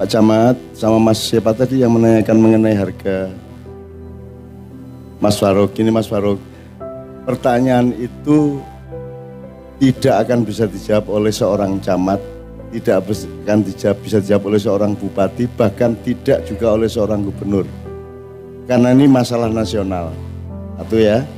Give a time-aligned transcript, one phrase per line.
[0.00, 3.28] Pak Camat sama Mas siapa tadi yang menanyakan mengenai harga
[5.20, 6.40] Mas Faruk, ini Mas Faruk.
[7.28, 8.64] Pertanyaan itu
[9.76, 12.16] tidak akan bisa dijawab oleh seorang camat,
[12.72, 13.04] tidak
[13.44, 17.68] akan dijawab, bisa dijawab oleh seorang bupati, bahkan tidak juga oleh seorang gubernur.
[18.64, 20.16] Karena ini masalah nasional.
[20.80, 21.28] Satu ya.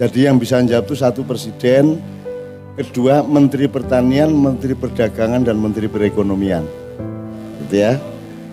[0.00, 2.00] Jadi yang bisa menjawab itu satu presiden,
[2.72, 6.77] kedua menteri pertanian, menteri perdagangan dan menteri perekonomian.
[7.68, 8.00] Ya.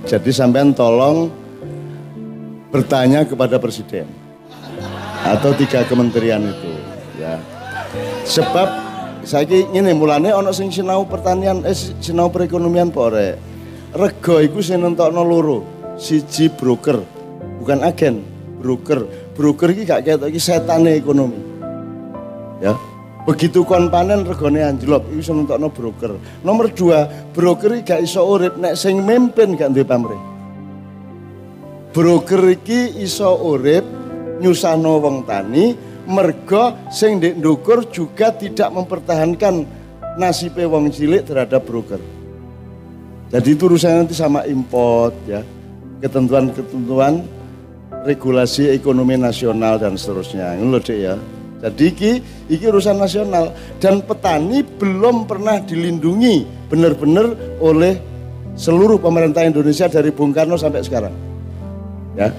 [0.05, 1.33] Jadi sampean tolong
[2.69, 4.05] bertanya kepada presiden
[5.25, 6.71] atau tiga kementerian itu
[7.17, 7.41] ya.
[8.27, 8.67] Sebab
[9.25, 13.39] saya ini mulane ono sing sinau pertanian eh sinau perekonomian pore.
[13.95, 15.59] Rego iku sing nentokno loro
[15.97, 17.01] siji broker
[17.63, 18.21] bukan agen
[18.61, 19.07] broker.
[19.35, 21.55] Broker iki gak ketok iki setane ekonomi
[22.63, 22.71] ya
[23.25, 28.53] begitu kon panen regone anjlok iku sing broker nomor dua broker iki gak iso urip
[28.61, 30.21] nek sing mimpin gak duwe pamrih
[31.89, 33.83] broker iki iso urip
[34.39, 35.73] nyusano wong tani
[36.05, 39.65] mergo sing ndek ndukur juga tidak mempertahankan
[40.15, 41.99] nasib wong cilik terhadap broker.
[43.33, 45.41] Jadi itu urusannya nanti sama import ya.
[45.99, 47.25] Ketentuan-ketentuan
[48.05, 50.55] regulasi ekonomi nasional dan seterusnya.
[50.55, 51.15] Ini loh dek ya.
[51.65, 52.11] Jadi iki,
[52.45, 53.49] iki urusan nasional
[53.81, 57.97] dan petani belum pernah dilindungi benar-benar oleh
[58.53, 61.09] seluruh pemerintah Indonesia dari Bung Karno sampai sekarang.
[62.13, 62.29] Ya,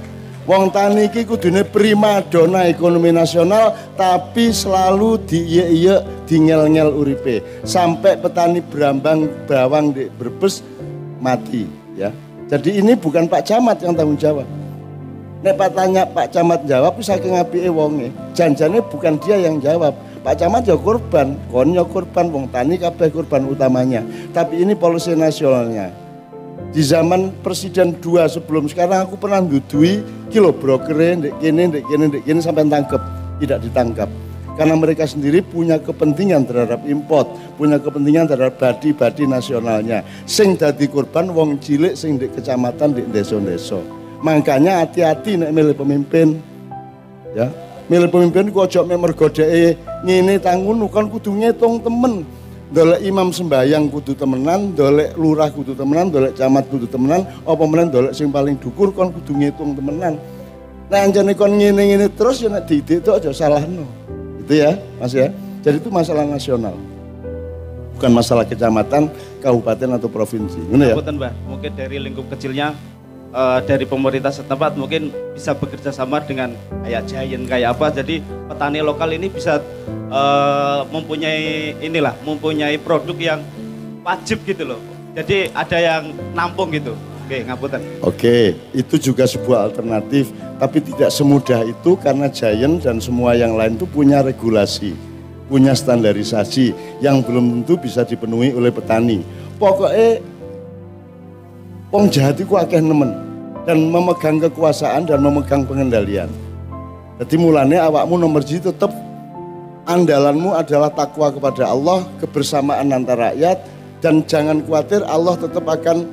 [0.46, 7.42] Wong tani iki kudune prima dona ekonomi nasional tapi selalu di iya iya ngel uripe
[7.66, 10.62] sampai petani berambang bawang di berbes
[11.18, 11.66] mati
[11.98, 12.14] ya.
[12.46, 14.46] Jadi ini bukan Pak Camat yang tanggung jawab.
[15.44, 18.08] Nek Pak tanya Pak Camat jawab saking ngapike wonge.
[18.32, 19.92] Janjane bukan dia yang jawab.
[20.24, 24.02] Pak Camat ya korban, kon ya korban wong tani kabeh korban utamanya.
[24.34, 26.06] Tapi ini polisi nasionalnya
[26.76, 32.04] di zaman presiden dua sebelum sekarang aku pernah dudui kilo brokernya ndek kene ndek kene
[32.12, 33.02] ndek kene sampai tangkep
[33.40, 34.10] tidak ditangkap
[34.60, 37.28] karena mereka sendiri punya kepentingan terhadap import,
[37.60, 40.00] punya kepentingan terhadap badi-badi nasionalnya.
[40.24, 43.95] Sing dadi korban wong cilik sing di kecamatan di desa-desa.
[44.24, 46.40] Makanya hati-hati nek milih pemimpin.
[47.36, 47.52] Ya,
[47.92, 52.24] milih pemimpin kok ojo mergo dheke ngene tangun kan kudu ngitung temen
[52.70, 57.92] dolek imam sembayang kudu temenan, dolek lurah kudu temenan, dolek camat kudu temenan, apa menen
[57.92, 60.18] dolek sing paling dukur kon kudu ngitung temenan.
[60.86, 63.86] Nah anjane kon ngene-ngene terus ya nek didik itu aja salahno.
[64.42, 65.30] Itu ya, Mas ya.
[65.62, 66.78] Jadi itu masalah nasional.
[67.98, 69.10] Bukan masalah kecamatan,
[69.42, 70.62] kabupaten atau provinsi.
[70.70, 70.94] Ngono ya.
[70.94, 72.70] Mbak, mungkin dari lingkup kecilnya
[73.36, 78.80] uh, dari pemerintah setempat mungkin bisa bekerja sama dengan kayak Giant kayak apa jadi petani
[78.80, 79.60] lokal ini bisa
[80.08, 83.40] uh, mempunyai inilah mempunyai produk yang
[84.00, 84.80] wajib gitu loh
[85.12, 86.02] jadi ada yang
[86.32, 87.82] nampung gitu Oke, ngapunten.
[88.06, 90.30] Oke, itu juga sebuah alternatif,
[90.62, 94.94] tapi tidak semudah itu karena Giant dan semua yang lain itu punya regulasi,
[95.50, 96.70] punya standarisasi
[97.02, 99.26] yang belum tentu bisa dipenuhi oleh petani.
[99.58, 100.22] Pokoknya
[101.90, 103.25] Wong jahat itu akeh nemen
[103.66, 106.30] dan memegang kekuasaan dan memegang pengendalian.
[107.18, 108.94] Jadi mulanya awakmu nomor jadi tetap
[109.90, 113.58] andalanmu adalah takwa kepada Allah, kebersamaan antara rakyat
[114.04, 116.06] dan jangan khawatir Allah tetap akan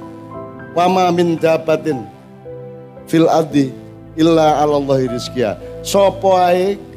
[0.73, 2.09] wama min dabatin
[3.05, 3.69] fil adi
[4.17, 5.59] illa Allah rizkiya.
[5.85, 6.39] Sopo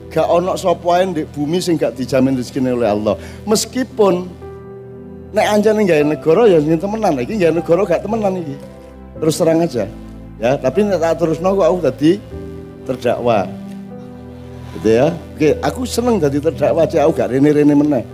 [0.06, 3.14] gak ono sopo di bumi sing gak dijamin rezeki oleh Allah.
[3.44, 4.30] Meskipun
[5.34, 8.56] nek anjane gawe negara ya temenan iki gawe negara gak temenan iki.
[9.18, 9.84] Terus terang aja.
[10.36, 12.20] Ya, tapi nek tak terus kok aku tadi
[12.84, 13.48] terdakwa.
[14.76, 15.06] Gitu ya.
[15.32, 18.04] Oke, aku seneng jadi terdakwa aja aku gak rene-rene meneh.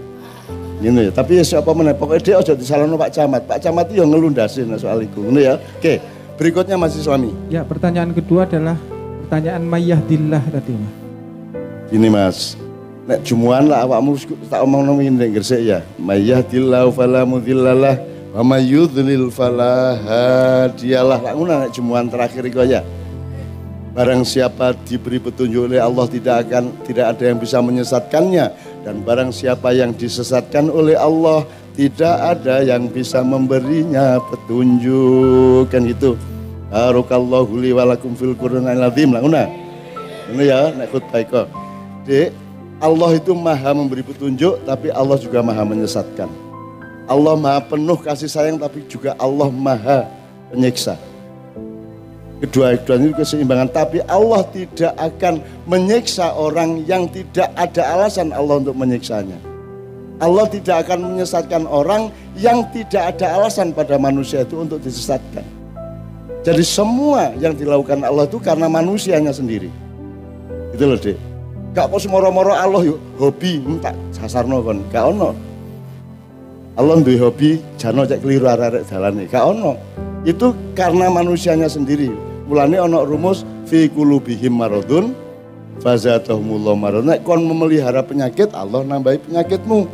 [0.82, 3.42] Gini ya, tapi ya siapa meneh pokoknya dia aja disalahno Pak Camat.
[3.46, 5.22] Pak Camat itu yang ngelundasin soal itu.
[5.22, 5.54] Ini ya.
[5.58, 6.02] Oke,
[6.38, 7.30] berikutnya masih suami.
[7.50, 8.74] Ya, pertanyaan kedua adalah
[9.26, 10.94] pertanyaan Mayyadillah tadi, Mas.
[11.92, 12.38] Ini Mas,
[13.06, 14.18] nek jumuan lah awakmu
[14.50, 15.86] tak omong ngomong ini gresik ya.
[16.02, 21.20] Mayyadillahu fala mudhillalah Wa may yudlil fala hadiyalah.
[21.36, 22.80] Ngono jemuan terakhir iku ya.
[23.92, 28.46] Barang siapa diberi petunjuk oleh Allah tidak akan tidak ada yang bisa menyesatkannya
[28.88, 31.44] dan barang siapa yang disesatkan oleh Allah
[31.76, 36.16] tidak ada yang bisa memberinya petunjuk kan gitu.
[36.72, 39.44] Barakallahu li wa lakum fil Qur'anil azim lah ngono.
[40.32, 41.44] Ngono ya nek khutbah.
[42.08, 42.32] Dek,
[42.80, 46.51] Allah itu maha memberi petunjuk tapi Allah juga maha menyesatkan.
[47.10, 50.06] Allah maha penuh kasih sayang tapi juga Allah maha
[50.54, 50.94] penyiksa.
[52.42, 53.70] Kedua-duanya itu keseimbangan.
[53.70, 55.38] Tapi Allah tidak akan
[55.70, 59.38] menyiksa orang yang tidak ada alasan Allah untuk menyiksanya.
[60.18, 65.46] Allah tidak akan menyesatkan orang yang tidak ada alasan pada manusia itu untuk disesatkan.
[66.42, 69.70] Jadi semua yang dilakukan Allah itu karena manusianya sendiri.
[70.74, 71.14] Itu loh dek.
[71.72, 74.82] Gak kok semoro-moro Allah yuk hobi minta sasarno kon.
[74.90, 75.51] Gak ono.
[76.72, 79.28] Allah duwe hobi jano cek keliru arek-arek dalane.
[79.28, 79.76] Gak ono.
[80.24, 82.08] Itu karena manusianya sendiri.
[82.48, 85.12] Mulane ono rumus fi kulubihim maradun
[85.84, 87.04] fazatahumullah marad.
[87.04, 89.84] Nek kon memelihara penyakit, Allah nambahi penyakitmu.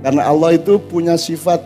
[0.00, 1.60] Karena Allah itu punya sifat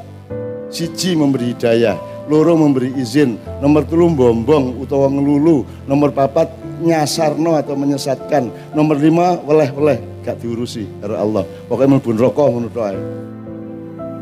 [0.73, 2.01] siji memberi hidayah,
[2.33, 6.49] loro memberi izin, nomor telu bombong utawa ngelulu, nomor papat
[6.81, 11.45] nyasarno atau menyesatkan, nomor lima weleh-weleh gak diurusi karo Allah.
[11.69, 12.91] Pokoknya melbun rokok menurut doa.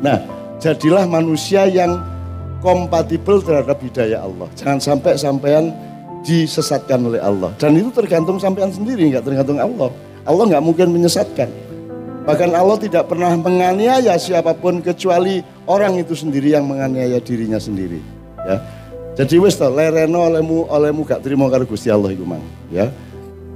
[0.00, 0.17] Nah,
[0.61, 2.00] jadilah manusia yang
[2.64, 4.49] kompatibel terhadap hidayah Allah.
[4.56, 5.73] Jangan sampai sampean
[6.25, 7.52] disesatkan oleh Allah.
[7.56, 9.88] Dan itu tergantung sampean sendiri, nggak tergantung Allah.
[10.25, 11.49] Allah nggak mungkin menyesatkan.
[12.29, 18.00] Bahkan Allah tidak pernah menganiaya siapa pun kecuali orang itu sendiri yang menganiaya dirinya sendiri.
[18.44, 18.61] Ya.
[19.17, 22.88] Jadi wis to lereno olehmu olehmu gak terima karo Gusti Allah iku mang, ya.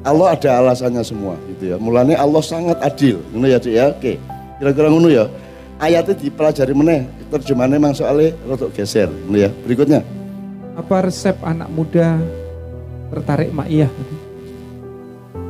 [0.05, 1.77] Allah ada alasannya semua gitu ya.
[1.81, 3.25] Mulanya Allah sangat adil.
[3.33, 3.85] Ngono ya, Dik ya.
[3.89, 4.21] Oke.
[4.61, 5.25] Kira-kira ngono ya.
[5.83, 9.11] Ayatnya dipelajari meneh, terjemahannya memang soalnya rotok geser.
[9.35, 9.51] Ya.
[9.67, 10.07] Berikutnya.
[10.79, 12.19] Apa resep anak muda
[13.11, 13.91] tertarik Ma'iyah?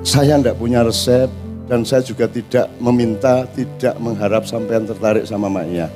[0.04, 1.32] Saya tidak punya resep,
[1.64, 5.88] dan saya juga tidak meminta, tidak mengharap sampean tertarik sama maknya.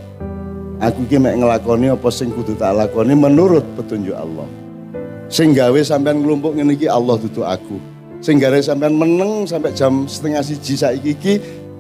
[0.79, 4.47] Aku ki mek ngelakoni apa sing kudu tak lakoni menurut petunjuk Allah.
[5.29, 7.77] Sing gawe sampean nglumpuk ngene iki Allah tutu aku.
[8.25, 11.35] Sing gawe sampean meneng sampai jam setengah siji saiki iki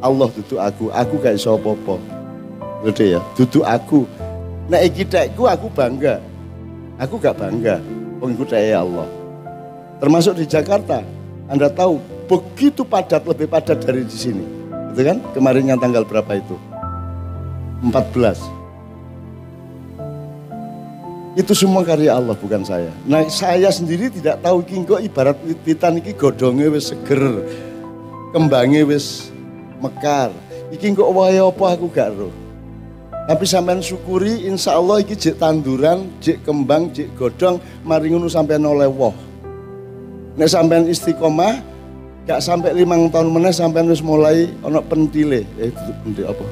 [0.04, 0.90] Allah tutu aku.
[0.92, 2.17] Aku gak iso apa-apa.
[2.86, 4.06] Gede ya, tutu aku.
[4.70, 6.22] Nek iki aku bangga.
[6.98, 7.82] Aku gak bangga.
[8.22, 9.08] Wong iku Allah.
[9.98, 11.02] Termasuk di Jakarta.
[11.48, 11.98] Anda tahu
[12.28, 14.44] begitu padat, lebih padat dari di sini.
[14.92, 16.54] Itu kan kemarin yang tanggal berapa itu?
[17.82, 18.58] 14.
[21.38, 22.90] Itu semua karya Allah bukan saya.
[23.06, 27.46] Nah saya sendiri tidak tahu kingko ibarat witan iki godongnya wis seger.
[28.34, 29.30] Kembangnya wis
[29.78, 30.34] mekar.
[30.74, 32.34] Iki kok wae apa aku gak roh.
[33.28, 38.64] Tapi sampean syukuri insya Allah iki jek tanduran, jek kembang, jek godong, mari ngono sampean
[38.64, 39.12] oleh woh.
[40.40, 41.60] Nek sampean istiqomah,
[42.28, 45.48] Gak sampai lima tahun mana sampai harus mulai ono pentile.
[45.56, 46.44] Eh itu pentil apa?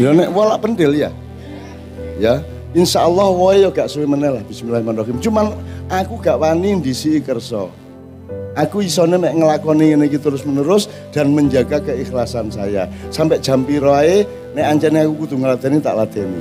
[0.00, 1.12] Ya nek wala pentil ya.
[2.16, 2.40] Ya,
[2.72, 5.20] insya Allah wae yo gak suwe meneh lah bismillahirrahmanirrahim.
[5.20, 5.52] Cuman
[5.92, 7.68] aku gak wani ndisi kerso.
[8.56, 12.88] Aku isone mek ngelakoni ini terus menerus dan menjaga keikhlasan saya.
[13.12, 14.24] Sampai jam piro ae
[14.56, 16.40] nek anjane aku kudu ngladeni tak ladeni.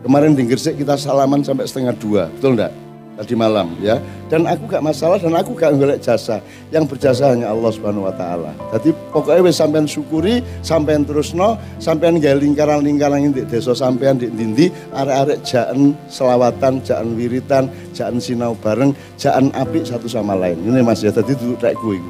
[0.00, 2.72] Kemarin di Gresik kita salaman sampai setengah dua, betul enggak?
[3.20, 4.00] tadi malam ya.
[4.32, 6.40] Dan aku gak masalah dan aku gak golek jasa.
[6.72, 8.56] Yang berjasa hanya Allah Subhanahu wa taala.
[8.72, 14.72] Jadi pokoknya wis sampean syukuri, sampean terusno, sampean gawe lingkaran-lingkaran di desa sampean di dindi
[14.96, 20.56] arek-arek jaen selawatan, jaen wiritan, jaen sinau bareng, jaen apik satu sama lain.
[20.64, 22.00] Ini Mas ya tadi duduk kayak gue.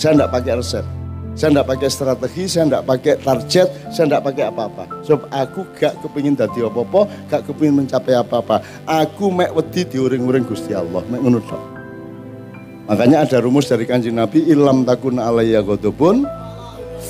[0.00, 0.95] Saya enggak pakai resep.
[1.36, 4.84] Saya tidak pakai strategi, saya tidak pakai target, saya tidak pakai apa-apa.
[5.04, 8.64] Sebab aku gak kepingin dadi apa-apa, gak kepingin mencapai apa-apa.
[8.88, 11.44] Aku mek wedi diuring-uring Gusti Allah, mek ngono
[12.88, 16.24] Makanya ada rumus dari kanji Nabi, ilam takun alaiya godobun,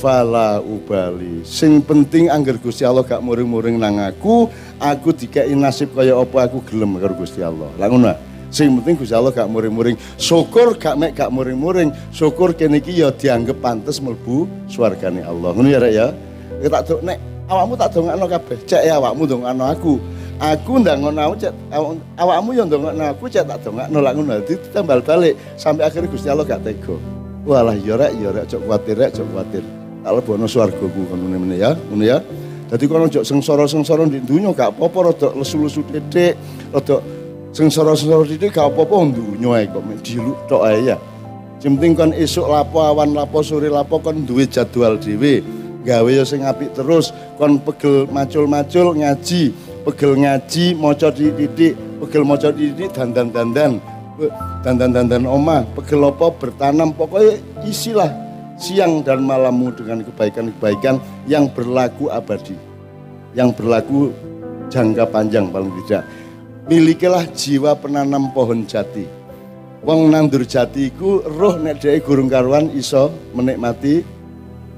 [0.03, 1.47] fala ubali.
[1.47, 4.51] Sing penting angger Gusti Allah gak muring-muring nang aku,
[4.83, 7.71] aku dikai nasib kaya apa aku gelem karo Gusti Allah.
[7.79, 8.36] Lah ngono.
[8.51, 9.99] Sing penting Gusti Allah gak muring-muring.
[10.17, 11.91] Syukur gak mek gak muring-muring.
[12.15, 15.51] Syukur kene iki ya dianggap pantes mlebu swargane Allah.
[15.53, 16.07] Ngono ya rek ya.
[16.63, 17.19] Ya tak dok nek
[17.51, 18.59] awakmu tak dongakno kabeh.
[18.65, 19.95] Cek ya awakmu dongakno aku.
[20.37, 21.53] Aku ndak ngono cek
[22.17, 24.31] awakmu ya ndongakno aku cek tak dongakno lak ngono.
[24.41, 26.97] Dadi tambal balik sampai akhirnya Gusti Allah gak tega.
[27.47, 29.65] Walah ya rek ya rek cok kuwatir rek cok kuwatir.
[30.07, 31.75] Tak lebono swargaku ngono ngene ya.
[31.75, 32.19] Ngono ya.
[32.67, 36.35] Jadi kalau jok sengsara-sengsara di dunia gak apa-apa rada lesu-lesu titik,
[36.75, 36.99] rada
[37.57, 40.97] sengsara-sengsara titik gak apa-apa ndunya ae kok diluk tok ae ya.
[41.57, 45.41] Sing penting kon esuk lapo awan lapo sore lapo kon duwe jadwal dhewe.
[45.89, 49.57] Gawe ya sing apik terus kon pegel macul-macul ngaji,
[49.89, 51.73] pegel ngaji maca titik,
[52.05, 53.81] pegel maca titik dandan-dandan.
[54.61, 58.13] Dandan-dandan omah, pegel apa bertanam pokoknya isilah
[58.61, 62.57] siang dan malammu dengan kebaikan-kebaikan yang berlaku abadi.
[63.33, 64.13] Yang berlaku
[64.69, 66.05] jangka panjang paling tidak
[66.67, 69.07] milikilah jiwa penanam pohon jati.
[69.87, 74.03] Wong nandur jati iku roh nek gurung karuan iso menikmati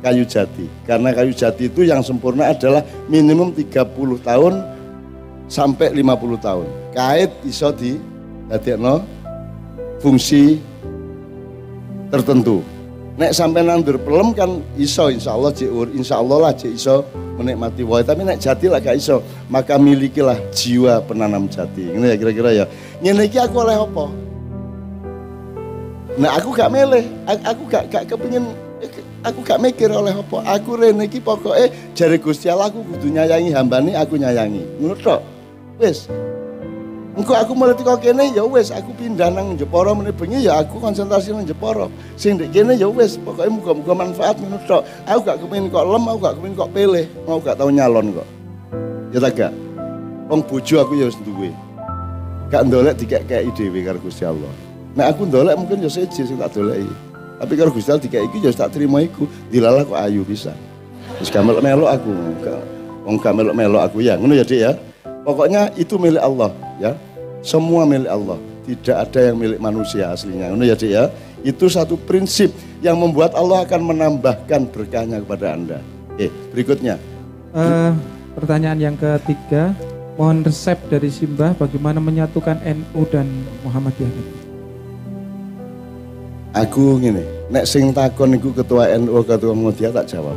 [0.04, 0.68] kayu jati.
[0.85, 3.88] Karena kayu jati itu yang sempurna adalah minimum 30
[4.21, 4.54] tahun
[5.49, 6.66] sampai 50 tahun.
[6.92, 7.97] Kait iso di
[8.52, 9.00] dadekno
[10.04, 10.61] fungsi
[12.12, 12.61] tertentu.
[13.18, 15.50] Nek sampai nandur pelem kan iso insya Allah
[15.90, 17.02] insya Allah lah iso
[17.38, 19.23] menikmati wae tapi nek jati lah gak iso.
[19.47, 21.95] Maka milikilah jiwa penanam jati.
[21.95, 22.64] Ini ya kira-kira ya.
[22.99, 24.04] Ngene iki aku oleh apa?
[26.18, 28.45] Nah aku gak milih aku, aku gak gak kepengin
[29.23, 30.38] aku gak mikir oleh apa.
[30.59, 34.83] Aku rene iki pokoke jare Gusti Allah aku kudu nyayangi hambane aku nyayangi.
[34.83, 35.23] Ngono tok?
[35.78, 36.11] Wis
[37.18, 41.34] Engko aku mulai teko kene ya wis aku pindah nang Jepara meneh ya aku konsentrasi
[41.34, 41.90] nang Jepara.
[42.14, 44.87] Sing ndek kene ya wis pokoke muga-muga manfaat ngono tok.
[45.02, 48.28] Aku gak kepengin kok lem, aku gak kepengin kok pilih, mau gak tau nyalon kok.
[49.10, 49.52] Ya tak gak.
[50.30, 51.50] Wong bojo aku ya wis duwe.
[52.54, 54.54] Gak ndolek dikek-keki dhewe karo Gusti Allah.
[54.94, 56.87] Nek aku ndolek mungkin ya seje sing tak doleki.
[57.42, 59.26] Tapi karo Gusti Allah dikek iki ya tak terima iku.
[59.50, 60.54] Dilalah kok ayu bisa.
[61.18, 62.14] Wis gak melok aku.
[63.02, 64.14] Wong gak melok-melok aku ya.
[64.14, 64.78] Ngono ya, Dik ya.
[65.26, 66.94] Pokoknya itu milik Allah ya.
[67.42, 68.38] Semua milik Allah.
[68.68, 70.52] Tidak ada yang milik manusia aslinya.
[70.52, 71.04] Ini ya Dik ya.
[71.40, 72.52] Itu satu prinsip
[72.85, 75.78] yang membuat Allah akan menambahkan berkahnya kepada Anda.
[76.12, 77.00] Oke, berikutnya.
[77.54, 77.95] Uh,
[78.37, 79.73] pertanyaan yang ketiga,
[80.21, 83.30] mohon resep dari Simbah bagaimana menyatukan NU dan
[83.64, 84.11] Muhammadiyah.
[86.59, 87.23] Aku gini,
[87.54, 90.37] nek sing takon iku ketua NU ketua Muhammadiyah tak jawab.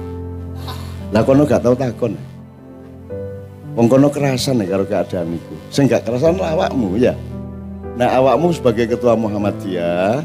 [1.11, 2.15] Lah kono gak tahu takon.
[3.71, 5.53] Wong kono kerasan ya karo keadaan itu.
[5.71, 7.15] Sing gak kerasan awakmu ya.
[7.95, 10.23] Nah awakmu sebagai ketua Muhammadiyah,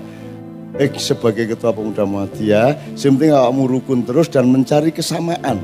[0.82, 5.62] eh sebagai ketua pemuda Muhammadiyah, penting awakmu rukun terus dan mencari kesamaan.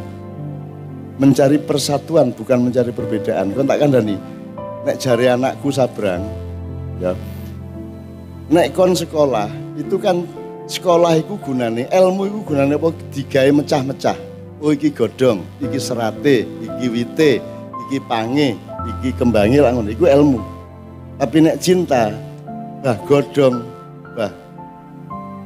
[1.19, 3.55] Mencari persatuan bukan mencari perbedaan.
[3.55, 4.17] Kau tak kandani.
[4.83, 6.27] Nek jari anakku sabrang,
[6.99, 7.15] ya.
[8.51, 9.47] Nek kon sekolah,
[9.79, 10.27] itu kan
[10.67, 14.19] sekolah itu gunane, ilmu itu gunane apa digawe mecah-mecah.
[14.59, 17.39] Oh iki godong, iki serate, iki wite,
[17.89, 18.59] iki pange,
[18.99, 20.41] iki kembangi lah ngono, iku ilmu.
[21.19, 22.11] Tapi nek cinta,
[22.83, 23.63] bah godong,
[24.15, 24.33] bah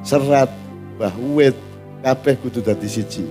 [0.06, 0.48] serat,
[0.96, 1.56] bah wit,
[2.00, 3.24] kabeh kudu dadi siji.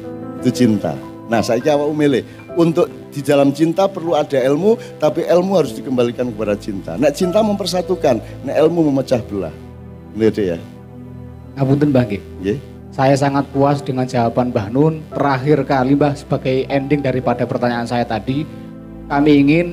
[0.44, 0.94] Itu cinta.
[1.26, 2.22] Nah, saya awak milih
[2.54, 6.94] untuk di dalam cinta perlu ada ilmu, tapi ilmu harus dikembalikan kepada cinta.
[7.02, 9.56] Nek cinta mempersatukan, nek ilmu memecah belah.
[10.14, 10.58] Ini ya.
[11.58, 12.60] Ngapunten Mbah nggih.
[12.96, 15.04] Saya sangat puas dengan jawaban Mbah Nun.
[15.12, 18.48] Terakhir kali Mbah sebagai ending daripada pertanyaan saya tadi
[19.06, 19.68] kami ingin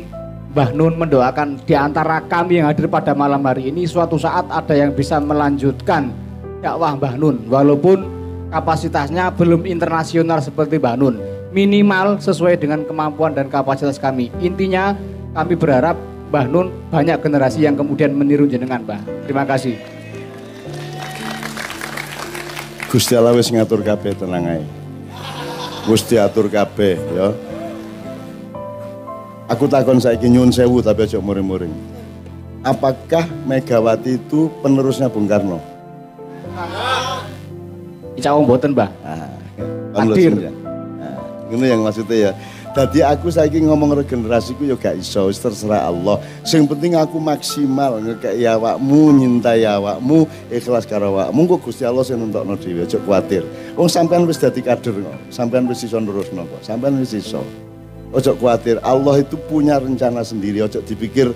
[0.52, 4.76] Mbah Nun mendoakan di antara kami yang hadir pada malam hari ini suatu saat ada
[4.76, 6.12] yang bisa melanjutkan
[6.60, 7.48] dakwah Mbah Nun.
[7.48, 8.04] Walaupun
[8.52, 11.16] kapasitasnya belum internasional seperti Mbah Nun.
[11.56, 14.28] Minimal sesuai dengan kemampuan dan kapasitas kami.
[14.44, 14.92] Intinya
[15.32, 15.96] kami berharap
[16.28, 19.00] Mbah Nun banyak generasi yang kemudian meniru jenengan Mbah.
[19.24, 19.80] Terima kasih.
[22.92, 24.64] Gusti Allah wis ngatur kabeh tenang ae.
[25.88, 27.51] Gusti atur kabeh ya.
[29.52, 31.76] Aku takon saiki nyun sewu tapi aja muring-muring.
[32.64, 35.60] Apakah Megawati itu penerusnya Bung Karno?
[38.16, 38.88] Allah mboten, Mbah.
[39.04, 39.28] Nah,
[40.08, 40.48] Hadir.
[40.48, 40.52] Ya.
[40.96, 41.20] Nah,
[41.52, 42.32] ini yang maksudnya ya.
[42.72, 46.16] Jadi aku saiki ngomong regenerasiku ya gak iso, terserah Allah.
[46.48, 51.44] Sing penting aku maksimal ngekei awakmu, nyintai awakmu, ikhlas karo awakmu.
[51.44, 53.44] Kok Gusti Allah sing nentokno dhewe, aja kuwatir.
[53.76, 55.18] Wong sampean wis dadi kader kok.
[55.28, 56.64] Sampean wis iso nerusno kok.
[56.64, 57.44] Sampean wis iso.
[58.12, 60.60] Ojo khawatir, Allah itu punya rencana sendiri.
[60.60, 61.32] Ojo dipikir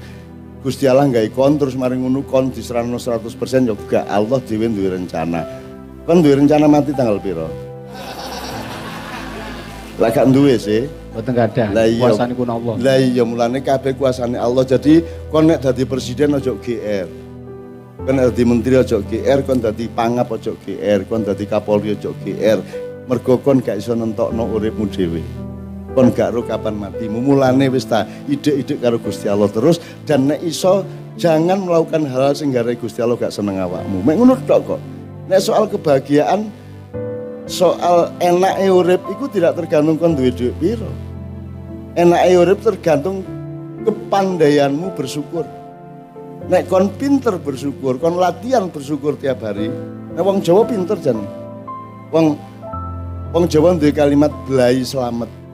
[0.61, 4.99] Gusti Allah nggak ikon terus mari ngono kon diserano 100% ya gak Allah dhewe duwe
[4.99, 5.41] rencana.
[6.05, 7.49] Kon duwe rencana mati tanggal piro?
[9.97, 10.85] Lah gak duwe sih.
[11.17, 11.65] Mboten gak ada.
[11.71, 12.03] Lah iya.
[12.13, 12.75] Kuasanipun Allah.
[12.77, 14.67] Lah iya mulane kabeh kuasane Allah.
[14.67, 15.01] Jadi
[15.33, 17.09] kon nek dadi presiden ojo GR.
[18.05, 22.59] Kon dadi menteri ojo GR, kon dadi pangap ojo GR, kon dadi kapolri ojo GR.
[23.09, 25.47] Mergo kon gak iso nentokno uripmu dhewe
[25.97, 29.81] kon gak ro kapan matimu mulane wis ta ide-ide karo Gusti Allah terus.
[30.05, 30.85] Dan nek iso
[31.17, 34.05] jangan melakukan hal-hal sing gare Gusti Allah gak seneng awakmu.
[34.05, 34.81] Mek ngono tok kok.
[35.33, 36.53] Nek soal kebahagiaan
[37.49, 40.93] soal enake urip iku tidak tergantung kon duwe dhuwit piro.
[41.97, 43.25] Enake urip tergantung
[43.89, 45.49] kepandaianmu bersyukur.
[46.53, 49.73] Nek kon pinter bersyukur kon latihan bersyukur tiap hari
[50.13, 51.25] nek wong Jawa pinter jan.
[52.13, 52.37] Wong
[53.33, 55.46] wong Jawa duwe kalimat belai selamat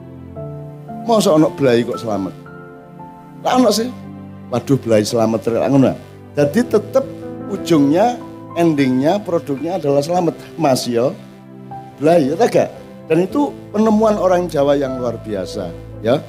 [1.03, 2.33] Masa ono belai kok selamat?
[3.43, 3.91] Lah ono sih.
[4.47, 5.91] Waduh belai selamat ngono.
[6.33, 7.05] Jadi tetap
[7.51, 8.15] ujungnya,
[8.55, 10.33] endingnya, produknya adalah selamat.
[10.55, 11.11] Mas yo,
[11.99, 12.69] belai ya gak?
[13.11, 15.69] Dan itu penemuan orang Jawa yang luar biasa,
[15.99, 16.23] ya.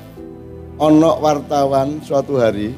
[0.82, 2.74] Ono wartawan suatu hari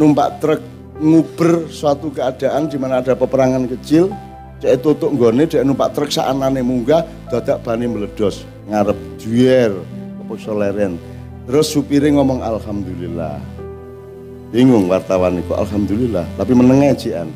[0.00, 0.64] numpak truk
[0.96, 4.08] nguber suatu keadaan di mana ada peperangan kecil,
[4.64, 9.76] cek tutup nggone, cek numpak truk saanane munggah, dadak bani meledos, ngarep juer,
[10.38, 11.00] Soleren.
[11.48, 13.40] Terus supirnya ngomong alhamdulillah.
[14.50, 17.30] Bingung wartawan itu alhamdulillah, tapi menengah cian.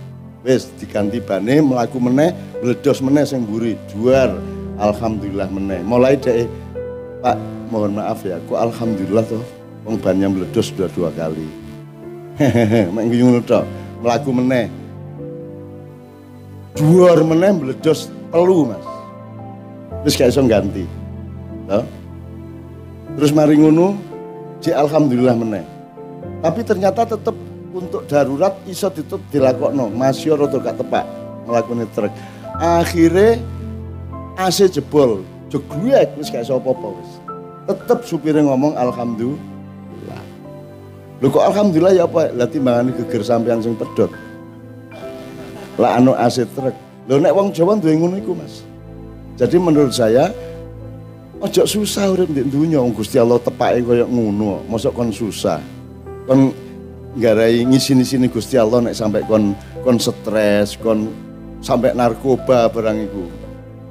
[0.44, 4.34] Wes diganti bane melaku meneh meledos meneh sing mburi juar
[4.76, 5.80] alhamdulillah meneh.
[5.80, 6.44] Mulai deh
[7.24, 7.38] Pak,
[7.72, 9.40] mohon maaf ya, kok alhamdulillah tuh
[9.88, 11.48] wong banyak meledos sudah dua kali.
[12.36, 13.64] Hehehe, mek ngono tok,
[14.04, 14.66] mlaku meneh.
[16.74, 18.82] Dua meneh meledos telu, Mas.
[20.04, 20.84] Terus gak iso ganti.
[21.70, 22.03] Toh?
[23.14, 23.94] Terus mari ngono,
[24.58, 25.64] ji alhamdulillah meneh.
[26.42, 27.36] Tapi ternyata tetap
[27.70, 31.06] untuk darurat iso ditutup dilakokno, masih rada gak tepak
[31.46, 32.12] melakukan truk.
[32.58, 33.38] Akhirnya
[34.34, 37.10] AC jebol, jeglek wis gak iso apa-apa wis.
[37.70, 40.22] Tetep supirnya ngomong alhamdulillah.
[41.22, 42.34] Lho kok alhamdulillah ya apa?
[42.34, 44.10] Lah timbangane geger sampean sing pedot.
[45.78, 46.74] Lah anu AC truk.
[47.06, 48.66] Lho nek wong Jawa duwe ngono iku, Mas.
[49.38, 50.30] Jadi menurut saya
[51.44, 54.64] ojo susah urip dunia wong Gusti Allah tepake koyo ngono.
[54.64, 55.60] Mosok kon susah.
[56.24, 56.56] Kon
[57.20, 59.52] nggarai ngisi-sini Gusti Allah nek sampai kon
[59.84, 61.12] kon stres, kon
[61.60, 63.24] sampai narkoba barang iku.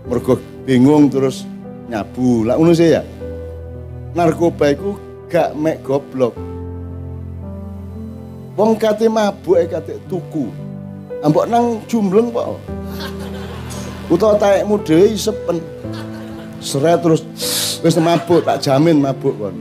[0.10, 0.34] Mergo
[0.66, 1.46] bingung terus
[1.94, 2.50] nyabu.
[2.50, 3.06] Lah ngono sih ya.
[4.18, 4.98] Narkoba iku
[5.30, 6.34] gak mek goblok.
[8.58, 10.50] Wong kate mabuk e kate tuku.
[11.22, 12.58] Ambok nang jumbleng kok.
[14.10, 15.58] Utawa taekmu dhewe isepen.
[16.64, 17.22] Seret terus
[17.84, 19.56] wis mabuk tak jamin mabuk kon.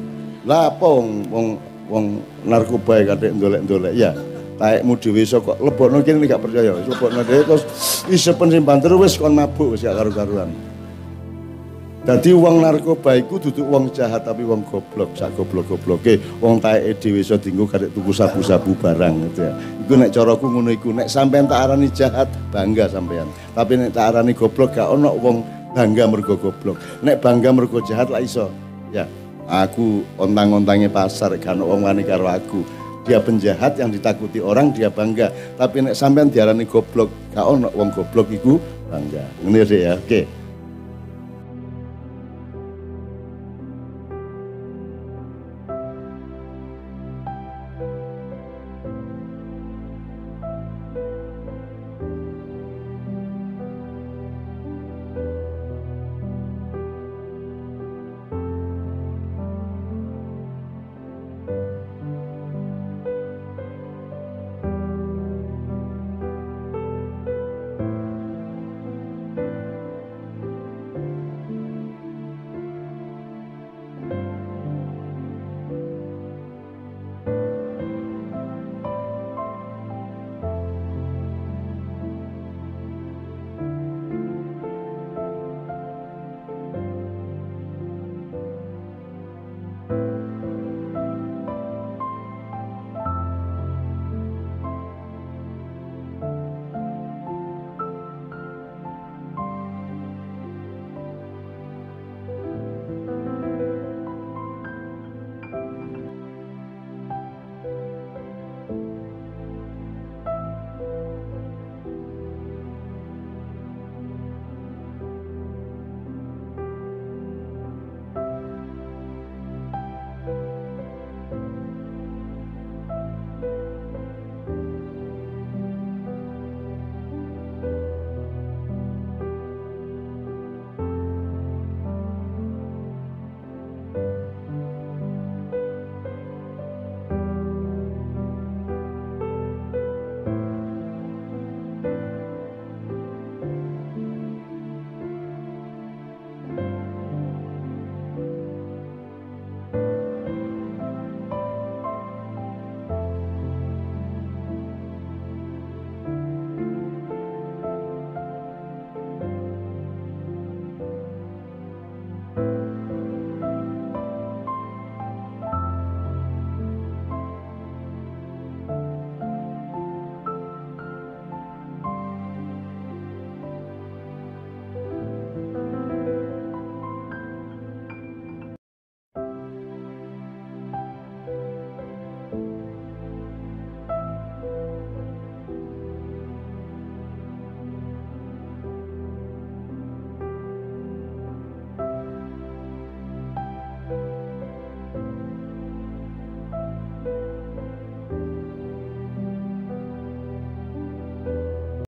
[0.47, 1.47] Lah apa wong wong
[1.91, 2.05] wong
[2.47, 4.15] narkoba kate ndolek-ndolek ya.
[4.63, 6.79] Taekmu dhewe iso kok lebokno kene gak percaya.
[6.79, 7.65] Lebokno dhewe terus
[8.07, 10.55] isepen sing banter wis kon mabuk wis gak karo-karuan.
[12.03, 17.23] Dadi wong narkoba iku duduk wong jahat tapi wong goblok, sak goblok-gobloke wong taeke dhewe
[17.23, 19.55] iso dienggo karek tuku sabu-sabu barang gitu ya.
[19.87, 23.31] Iku nek caraku ngono iku, nek sampean tak arani jahat bangga sampean.
[23.55, 26.79] Tapi nek tak arani goblok gak ono wong bangga mergo goblok.
[27.03, 28.53] Nek bangga mergo jahat lah iso.
[28.93, 29.09] Ya,
[29.49, 32.63] aku ontang-ontange pasar wong wani karo aku.
[33.03, 35.33] Dia penjahat yang ditakuti orang dia bangga.
[35.59, 39.27] Tapi nek sampean diarani goblok, gak ono wong goblok iku bangga.
[39.43, 40.42] Ngene ya, oke.